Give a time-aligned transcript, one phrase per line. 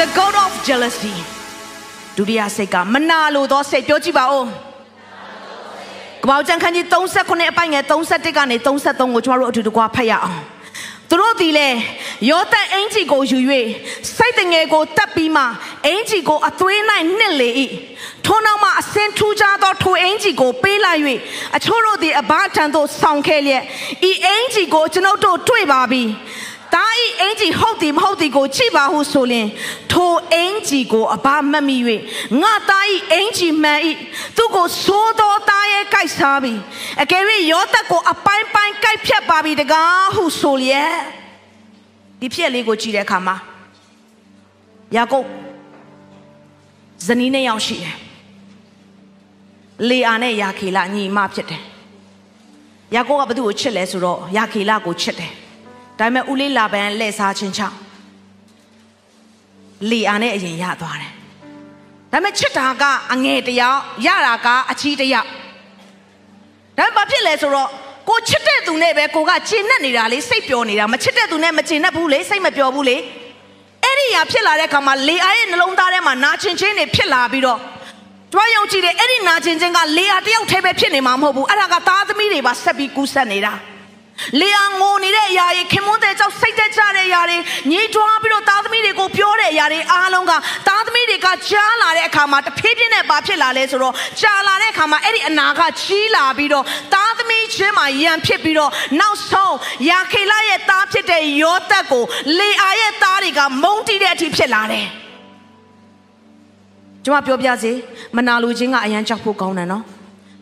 [0.00, 1.14] The god of jealousy
[2.16, 4.46] ဒုတိယစိတ်ကမနာလိုသောစိတ်ပြောကြည့်ပါဦး
[6.22, 10.38] ကပောက်ကျန်ခန်းကြီး39အပိုင်ငယ်31ကနေ33ကိုကျွန်တော်တို့အတူတကွဖတ်ရအောင်
[11.08, 11.68] သူတို့ဒီလေ
[12.30, 13.38] ယောသန်အင်ကြီးကိုယူ၍
[14.16, 15.44] စိတ်တငယ်ကိုတက်ပြီးမှ
[15.86, 16.80] အင်ကြီးကိုအသွေး၌
[17.18, 17.50] နှစ်လေ၏
[18.24, 21.00] ထိုနောက်မှအစင်ထူးခြားသောထိုအင်ကြီးကိုပေးလိုက်၍
[21.56, 23.62] အချို့တို့သည်အဘထံသို့ဆောင်ခဲ့လျက်
[24.10, 26.02] ဤအင်ကြီးကိုကျွန်ုပ်တို့တွေ့ပါပြီ
[26.74, 29.48] တာဤအင်ကြီးဟုတ်သည်မဟုတ်သည်ကိုကြည့်ပါဟုဆိုလျင်
[29.92, 31.76] ထိုအင်ကြီးကိုအဘမတ်မိ၍
[32.42, 33.92] ငါတာဤအင်ကြီးမှန်ဤ
[34.36, 36.52] သူကိုသိုးတော်သားရဲ့ကြိုက်စားပြီ
[37.02, 40.96] အကယ်၍ယောသက်ကိုအပိုင်းပိုင်းကြိုက်ဖြတ်ပါပြီတကားဟုဆိုလျက်
[42.20, 43.36] ဒီဖြစ်လေးကိုကြည့်တဲ့အခါမှာ
[44.96, 45.26] ယာကုပ်
[47.06, 47.96] ဇနီးနှစ်ယောက်ရှိတယ်
[49.88, 51.62] လေအာနဲ့ယာခေလညီမဖြစ်တယ်
[52.94, 55.32] ယာကုပ်ကဘသူ့ကိုချစ်လဲဆိုတော့ယာခေလကိုချစ်တယ်
[55.98, 57.76] ဒါပေမဲ့ဦးလေးလာပန်လက်စားချင်းချောင်း
[59.90, 61.12] လီအာနဲ့အရင်ရသွားတယ်
[62.12, 65.28] ဒါပေမဲ့ချစ်တာကအငယ်တယောက်ရတာကအချီးတယောက်
[66.78, 67.68] ဒါပေမဲ့ဘာဖြစ်လဲဆိုတော့
[68.08, 72.96] ကိုချစ်တဲ့သူနဲ့ပဲကိုကကျဉ်နဲ့နေတာလေစိတ်ပျော်နေတာမချစ်တဲ့သူနဲ့မကျဉ်နဲ့ဘူးလေစိတ်မပျော်ဘူးလေ
[73.82, 77.58] အဲ့ဒီညာဖြစ်လာတဲ့အခါမှာလေအားရဲ့နှလုံးသားထဲမှာနာကျင်ခြင်းတွေဖြစ်လာပြီးတော့
[78.32, 83.52] တွားယုံကြည်တယ်အဲ့ဒီနာကျင်ခြင်းကလေအားတယောက်တည်းပဲဖြစ်နေမှာမဟုတ်ဘူးအဲ့ဒါကသားသမီးတွေပါဆက်ပြီးကူးဆက်နေတာ
[84.40, 87.38] လေယာငိုနေတဲ့အရာတွေခင်မွန်းတဲ့ကြောင့်စိတ်သက်ကြတဲ့အရာတွေ
[87.70, 90.32] ညှိတွားပြီးတော့သားသမီးတွေကိုပြောတဲ့အရာတွေအားလုံးက
[90.68, 98.70] သားသမီးတွေကကြားလာတဲ့အခါမှာတဖြည်းဖြည်းနဲ့ဘာဖြစ်လာလဲဆိုတော့ကြားလာတဲ့အခါမှာအဲ့ဒီအနာကကြီးလာပြီးတော့သားသမီးချင်းမှာယံဖြစ်ပြီးတော့
[99.00, 99.56] နောက်ဆုံး
[99.90, 102.04] ယာခေလရဲ့သားဖြစ်တဲ့ယောသက်ကို
[102.38, 104.86] လေအာရဲ့သားတွေကမုန်းတီးတဲ့အထိဖြစ်လာတယ်
[107.04, 107.72] ကျွန်မပြောပြစေ
[108.16, 109.82] မနာလိုခြင်းကအရန်ကြောက်ဖို့ကောင်းတယ်နော်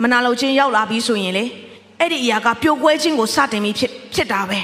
[0.03, 1.45] မနာလိုခြင်းရောက်လာပြီဆိုရင်လေ
[2.05, 4.61] အဲ့ဒီအရာကပျော်ကွဲခြင်းကိုစတင်ပြီးဖြစ်ဖြစ်တာပဲ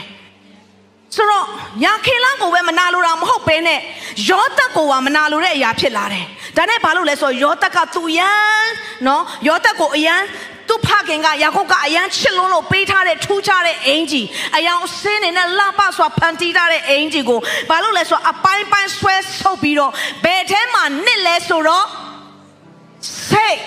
[1.15, 1.47] ဆိုတော့
[1.85, 3.81] ယာခေလကိုပဲမနာလိုတာမဟုတ်ပဲနဲ့
[4.29, 6.25] ယောသက်ကိုကမနာလိုတဲ့အရာဖြစ်လာတယ်
[6.57, 8.67] ဒါနဲ့ဘာလို့လဲဆိုတော့ယောသက်ကသူယန်
[9.07, 10.21] နော်ယောသက်ကိုအယန်
[10.69, 17.41] သူဖခင်ကယာကုပ်ကအယန်ချစ်လွန်းလို့ပေးထားတဲ့ထူးခြားတဲ့အင်ကြီးအယောင်ဆင်းနေတဲ့လှပစွာဖန်တီးထားတဲ့အင်ကြီးကို
[17.71, 19.93] ဘာလို့လဲဆိုတော့အပိုင်းပိုင်းဆွဲဆုပ်ပြီးတော့
[20.25, 21.87] ဘယ်ထဲမှာနှစ်လဲဆိုတော့
[23.31, 23.59] စိတ်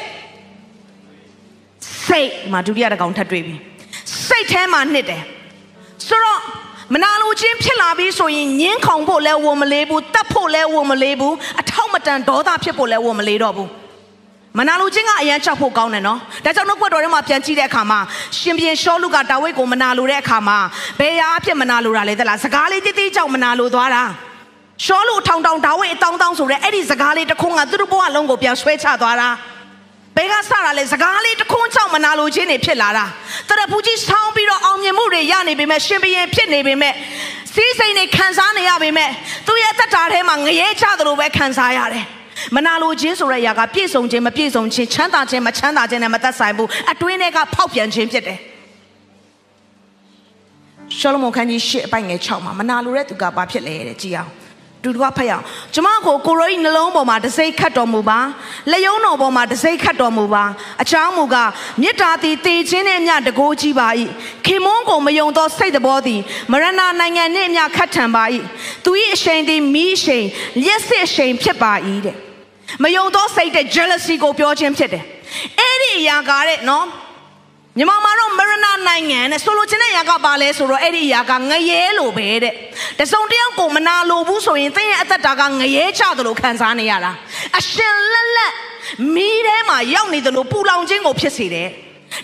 [2.14, 3.56] စိတ်မှာဒုတိယတစ်ကောင်ထပ်တွေ့ပြီ
[4.28, 5.22] စိတ်ထဲမှာနှစ်တယ်
[6.08, 6.40] ဆိုတော့
[6.94, 13.70] မနာလိုခြင်းဖြစ်လာပြီဆိုရင်ညင်းခုန်ဖို့လဲဝမလေးဘူးတတ်ဖို့လဲဝမလေးဘူးအထောက်မတန်ဒေါသဖြစ်ဖို့လဲဝမလေးတော့ဘူး
[14.58, 18.00] မနာလိုခြင်းကအရန်ချောက်ဖို့ကောင်းတယ်နော်ဒါကြောင့်နှုတ်ကပတ်တော်ထဲမှာပြန်ကြည့်တဲ့အခါမှာ
[18.38, 20.58] ရှင်ပြန်ရှောလူကဒါဝိဒ်ကိုမနာလိုတဲ့အခါမှာ
[21.00, 24.04] ဘယ်ရာအဖြစ်မနာလိုတာလဲသလားစကားလေးတိတိကြောင့်မနာလိုသွားတာ
[24.86, 29.30] ရှောလူထောင်ထောင်ဒါဝိဒ်အတောင်းတောင်းဆိုတဲ့အဲ့ဒီစကားလေးတစ်ခုကသူတို့ဘဝလုံးကိုပြန်ဆွဲချသွားတာ
[30.16, 31.33] ဘယ်ကစတာလဲစကားလေးတစ်ခွန်းကြောင့်
[31.94, 33.06] မနာလိုခြင်းတွေဖြစ်လာတာ
[33.50, 36.94] တရဖူကြီးဆောင်းပြီးတော့အောင်မြင်မှုတွေရနေပေမဲ့ရှင်ဘရင်ဖြစ်နေပေမဲ့
[37.54, 39.10] စီးစိမ်တွေခံစားနေရပေမဲ့
[39.48, 42.06] သူ့ရဲ့တက်တာထဲမှာငရဲချသလိုပဲခံစားရတယ်
[42.56, 48.40] မနာလိုခြင်းဆိုတဲ့အရာကပြည့်စုံခြင်းမပြည့်စုံခြင်းချမ်းသာခြင်းမချမ်းသာခြင်းနဲ့မသက်ဆိုင်ဘူးအတွင်းထဲကဖောက်ပြန်ခြင်းဖြစ်တယ်
[50.98, 54.32] ရှောလမုန်ခန်းကြီးရှစ်အပိုင်ငယ်6မှာမနာလိုတဲ့သူကဘာဖြစ်လဲတဲ့ကြည်အောင်
[54.84, 58.20] တူတူကဖတ်ရအောင်ကျမကိုကိုရိုဤနှလုံးပေါ်မှာတစိမ့်ခတ်တော်မူပါ
[58.72, 60.44] လက်ယုံတော်ပေါ်မှာတစိမ့်ခတ်တော်မူပါ
[60.82, 61.36] အချောင်းမူက
[61.82, 63.88] မေတ္တာသည်တည်ခြင်းနဲ့အမျှတကိုးကြီးပါ၏
[64.46, 66.22] ခင်မွန်းကိုမယုံသောစိတ်တော်သည်
[66.52, 68.24] မရဏနိုင်ငံနှင့်အမျှခတ်ထန်ပါ၏
[68.84, 70.26] သူ၏အရှိန်သည်မိအရှိန်
[70.66, 71.74] ရက်စစ်အရှိန်ဖြစ်ပါ၏
[72.06, 72.16] တဲ့
[72.84, 75.04] မယုံသောစိတ်တဲ့ jealousy ကိုပြောခြင်းဖြစ်တယ်
[75.60, 76.86] အဲ့ဒီအရာကတဲ့နော်
[77.78, 82.54] မြန်မာမှာတော့မရဏနိုင်ငံနဲ့ဆိုလိုချင်တဲ့အရာကပါလဲဆိုတော့အဲ့ဒီအရာကငရဲလိုပဲတဲ့
[83.00, 87.12] တစုံတယောက်ကိုမနာလိုဘူးဆိုရင်သင်ရဲ့အသက်တာကငရဲချသလိုခံစားနေရတာ
[87.60, 88.54] အရှင်လက်လက်
[89.14, 91.70] မီးထဲမှာရောက်နေသလိုပူလောင်ခြင်းကိုဖြစ်စေတယ်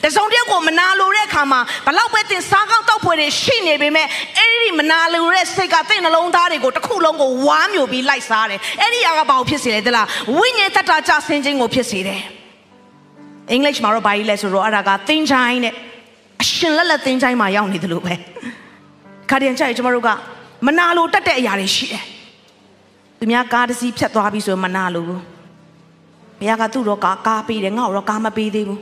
[0.04, 4.08] တစုံတယောက်ကိုမနာလိုတဲ့အခါမှာဘလောက်ပဲသင်စားကောက်တောက်ဖွယ်တွေရှိနေပေမဲ့
[4.38, 10.08] အဲ့ဒီမနာလိုတဲ့စိတ်ကသင်နှလုံးသားတွေကိုတစ်ခုလုံးကိုဝါမျိုးပြီးလိုက်စားတယ်အဲ့ဒီအရာကဘာကိုဖြစ်စေလဲတလား
[10.38, 12.22] ဝိညာဉ်တတ္တာကြဆင်းခြင်းကိုဖြစ်စေတယ်
[13.52, 15.74] အင်္ဂလိပ်မှာတော့ဘာကြီးလဲဆိုတော့အဲ့ဒါကသင်ချိုင်းတဲ့
[16.42, 18.14] အရှင်လက်လက်သင်ချိုင်းမှာရောက်နေတယ်လို့ပဲ
[19.30, 20.10] ခါတည်းကျရင်ကျမတို့က
[20.66, 22.04] မနာလိုတက်တဲ့အရာတွေရှိတယ်
[23.20, 25.22] သူများကားတစ်စီးဖြတ်သွားပြီဆိုရင်မနာလိုဘူး
[26.40, 28.82] ဘုရားကသူ့တော့ကားကားပေးတယ်ငါ့တော့ကားမပေးသေးဘူး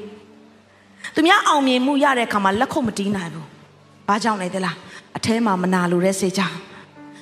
[1.16, 3.46] သူများအောင်မြင်မှုရတဲ့အခါမှာလက်ခုပ်မတီးနိုင်ဘူး
[4.08, 4.76] ဘာကြောင့်လဲသလား
[5.18, 6.56] အထဲမှာမနာလိုတဲ့စိတ်ကြောင့်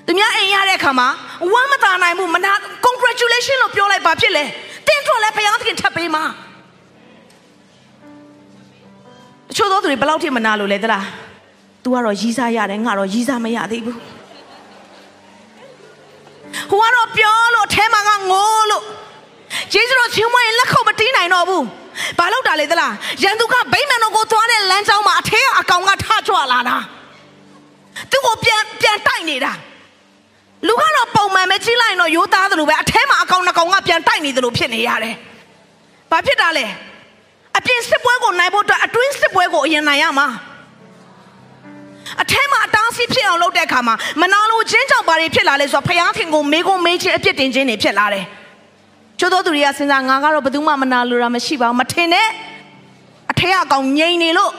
[0.05, 1.07] သူများအိမ်ရတဲ့အခါမှာ
[1.51, 2.51] ဝမ်းမသာနိုင်ဘူးမနာ
[2.85, 4.43] congratulation လို့ပြောလိုက်ပါဖြစ်လေ
[4.87, 6.23] တင်းထွက်လဲဘုရားသခင်ထပ်ပေးမှာ
[9.55, 11.03] ချို့သောသူတွေဘယ်လောက်ထိမနာလို့လဲသလား
[11.83, 13.97] तू ကတော့ရီးစားရတယ်ငါတော့ရီးစားမရသေးဘူး
[16.69, 18.83] ဟိုကတော့ပြောလို့အထဲမှာကငိုးလို့
[19.73, 21.65] ယေရှုတော်ချင်းမရင်လက်ခုပ်မတီးနိုင်တော့ဘူး
[22.17, 22.93] ဘာလို့တာလဲသလား
[23.23, 26.77] ရန်သူကဗိမာန်တော်ကိုသွားတဲ့လမ်းကြောင်းမှာအထဲကအကောင်ကထကြွလာတာ
[28.11, 29.51] သူ့ကိုပြန်ပြန်တိုက်နေတာ
[30.67, 35.15] လူကတော့ပုံမှန်ပဲကြီးလိုက်တော့ရိုးသားသလိုပဲအထဲမှာအကောင်နှစ်ကောင်ကပြန်တိုက်နေသလိုဖြစ်နေရတယ်
[36.11, 36.65] ဘာဖြစ်တာလဲ
[37.57, 40.27] အပြင်စစ်ပွဲကိုနိုင်ဖို့အတွက်အတွင်းစစ်ပွဲကိုအရင်နိုင်ရမှာ
[42.21, 48.25] အထဲမှာအတားဆီးဖြစ်အောင်လုပ်တဲ့အခါမှာမနာလိုချင်းကြောင့်ဘာတွေဖြစ်လာလဲဆိုတော့ဖယားခင်ကိုမေးခွန်းမေးခြင်းအပြစ်တင်ခြင်းတွေဖြစ်လာတယ်။
[49.19, 52.27] ချို့သောသူတွေကစဉ်းစားငါကတော့ဘယ်သူမှမနာလိုတာမရှိပါဘူးမထင်နဲ့
[53.31, 54.51] အထက်အကောင်ငြိမ်နေလို့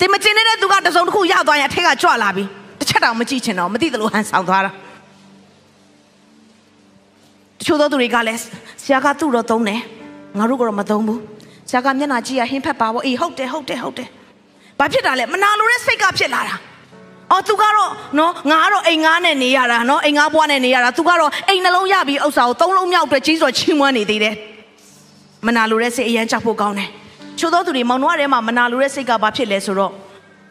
[0.00, 2.44] တင်မကျင်တဲ့သူကတစုံတစ်ခုရသွားရင်အထက်ကကြွလာပြီ
[2.78, 4.70] တစ်ချက်တောင်မကြည့်ချင်တော့မသိသလိုဟန်ဆောင်သွားတာ
[7.58, 8.40] တချို့သောသူတွေကလည်း
[8.82, 9.80] ဆရာကသူ့တော့သုံးတယ်
[10.38, 11.20] ငါတို့ကတော့မသုံးဘူး
[11.68, 14.08] ဆရာကမျက်နှာကြည့်ရဟင်းဖက်ပါဘောအေးဟုတ်တယ်ဟုတ်တယ်ဟုတ်တယ်
[14.78, 16.56] ဘာဖြစ်တာလဲမနာလိုတဲ့စိတ်ကဖြစ်လာတာ
[17.32, 24.34] အော်သူကတော့နော်ငါကတော့အိမ်ငါးနဲ့နေရတာနော်အိမ်ငါးဘွားနဲ့နေရတာသူကတော့အိမ်နှလုံးရပြီးဥစ္စာကိုသုံးလုံးမြောက်အတွက်ကြီးစွာချီးမွမ်းနေသေးတယ်
[25.46, 26.88] မနာလိုတဲ့စိတ်အရန်ကြောက်ဖို့ကောင်းတယ်
[27.38, 29.92] ချို့သောသူတွေမောင်နှမထဲမှာမနာလိုတဲ့စိတ်ကဘာဖြစ်လဲဆိုတော့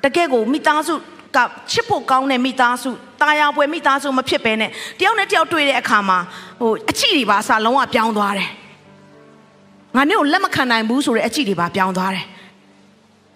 [0.04, 0.94] တကယ့်ကိုမိသားစု
[1.36, 1.38] က
[1.72, 2.90] ချစ်ဖို့ကောင်းတဲ့မိသားစု
[3.22, 6.18] တာယာပွဲမိသားစုမဖြစ်ဘဲနဲ့တယောက်နဲ့တယောက်တွေ့တဲ့အခါမှာ
[6.62, 8.50] ဟိုအချစ်တွေပါအစားလုံးဝပြောင်းသွားတယ်
[9.96, 12.26] ငါမျိုးလက်မခံနိုင်ဘူးဆိုတဲ့အချစ်တွေပါပြောင်းသွားတယ်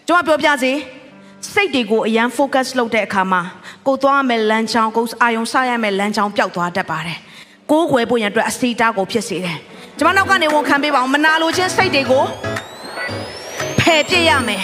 [0.08, 0.72] ကျွန်မပြောပြစီ
[1.54, 3.42] စိတ်တွေကိုအရန် focus လုပ်တဲ့အခါမှာ
[3.88, 7.18] ကိုသွားရမယ်လမ်းကြောင်းကိုအာယုံစရမယ်လမ်းကြောင်းပျောက်သွားတတ်ပါတယ်
[7.72, 9.58] ကိုးခွဲဖို့ရန်အတွက်အစီတာကိုဖြစ်စေတယ်
[10.00, 12.24] ကျွန်မနောက်ကနေဝန်ခံပေးပါအောင်မနာလိုခြင်းစိတ်တွေကို
[13.80, 14.64] ဖယ်ပြစ်ရမယ်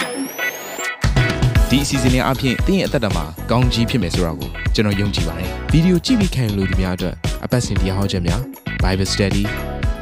[1.70, 7.14] ဒီအစီအစဉ်လေးအပြင်တင်းရဲ့အသက်တာမှာကောင်းကြီးဖြစ်မယ်ဆိုတာကိုကျွန်တော်ယုံကြည်ပါတယ်ဗီဒီယိုကြည့်ပြီးခံယူလို့ဒီများအတွက်
[7.44, 8.40] အပတ်စဉ်တရားဟောခြင်းများ
[8.82, 9.44] Bible Study